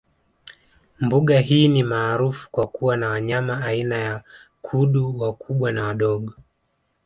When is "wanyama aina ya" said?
3.09-4.23